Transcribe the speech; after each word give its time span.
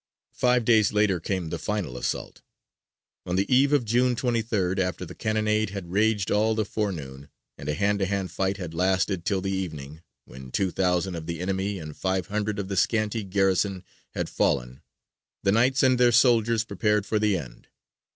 Five 0.33 0.65
days 0.65 0.91
later 0.91 1.19
came 1.19 1.49
the 1.51 1.59
final 1.59 1.95
assault. 1.95 2.41
On 3.23 3.35
the 3.35 3.45
eve 3.55 3.71
of 3.71 3.85
June 3.85 4.15
23rd, 4.15 4.79
after 4.79 5.05
the 5.05 5.13
cannonade 5.13 5.69
had 5.69 5.91
raged 5.91 6.31
all 6.31 6.55
the 6.55 6.65
forenoon, 6.65 7.29
and 7.55 7.69
a 7.69 7.75
hand 7.75 7.99
to 7.99 8.07
hand 8.07 8.31
fight 8.31 8.57
had 8.57 8.73
lasted 8.73 9.25
till 9.25 9.41
the 9.41 9.51
evening, 9.51 10.01
when 10.25 10.49
two 10.51 10.71
thousand 10.71 11.13
of 11.13 11.27
the 11.27 11.39
enemy 11.39 11.77
and 11.77 11.95
five 11.95 12.25
hundred 12.29 12.57
of 12.57 12.67
the 12.67 12.77
scanty 12.77 13.21
garrison 13.23 13.83
had 14.15 14.27
fallen, 14.27 14.81
the 15.43 15.51
Knights 15.51 15.83
and 15.83 15.99
their 15.99 16.11
soldiers 16.11 16.63
prepared 16.63 17.05
for 17.05 17.19
the 17.19 17.37
end. 17.37 17.67